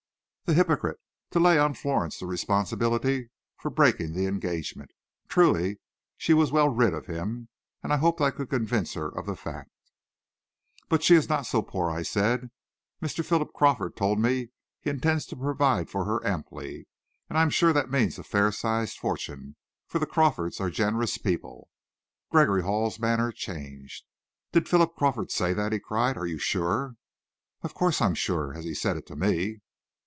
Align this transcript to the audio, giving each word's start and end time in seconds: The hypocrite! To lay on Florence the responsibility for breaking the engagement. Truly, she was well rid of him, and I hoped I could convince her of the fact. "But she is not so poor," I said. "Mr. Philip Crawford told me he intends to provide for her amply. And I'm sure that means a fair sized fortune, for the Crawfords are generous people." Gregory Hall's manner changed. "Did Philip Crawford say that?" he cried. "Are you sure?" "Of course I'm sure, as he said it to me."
The 0.45 0.57
hypocrite! 0.57 0.99
To 1.29 1.39
lay 1.39 1.57
on 1.57 1.75
Florence 1.75 2.19
the 2.19 2.25
responsibility 2.25 3.29
for 3.57 3.69
breaking 3.71 4.11
the 4.11 4.25
engagement. 4.25 4.91
Truly, 5.29 5.79
she 6.17 6.33
was 6.33 6.51
well 6.51 6.67
rid 6.67 6.93
of 6.93 7.05
him, 7.05 7.47
and 7.81 7.93
I 7.93 7.95
hoped 7.95 8.19
I 8.19 8.31
could 8.31 8.49
convince 8.49 8.95
her 8.95 9.07
of 9.07 9.25
the 9.25 9.37
fact. 9.37 9.71
"But 10.89 11.03
she 11.03 11.15
is 11.15 11.29
not 11.29 11.45
so 11.45 11.61
poor," 11.61 11.89
I 11.89 12.01
said. 12.01 12.51
"Mr. 13.01 13.23
Philip 13.25 13.53
Crawford 13.53 13.95
told 13.95 14.19
me 14.19 14.49
he 14.81 14.89
intends 14.89 15.25
to 15.27 15.37
provide 15.37 15.89
for 15.89 16.03
her 16.03 16.21
amply. 16.27 16.85
And 17.29 17.37
I'm 17.37 17.49
sure 17.49 17.71
that 17.71 17.89
means 17.89 18.19
a 18.19 18.23
fair 18.23 18.51
sized 18.51 18.97
fortune, 18.97 19.55
for 19.87 19.99
the 19.99 20.05
Crawfords 20.05 20.59
are 20.59 20.69
generous 20.69 21.17
people." 21.17 21.69
Gregory 22.29 22.63
Hall's 22.63 22.99
manner 22.99 23.31
changed. 23.31 24.03
"Did 24.51 24.67
Philip 24.67 24.97
Crawford 24.97 25.31
say 25.31 25.53
that?" 25.53 25.71
he 25.71 25.79
cried. 25.79 26.17
"Are 26.17 26.27
you 26.27 26.39
sure?" 26.39 26.97
"Of 27.61 27.73
course 27.73 28.01
I'm 28.01 28.15
sure, 28.15 28.53
as 28.53 28.65
he 28.65 28.73
said 28.73 28.97
it 28.97 29.07
to 29.07 29.15
me." 29.15 29.61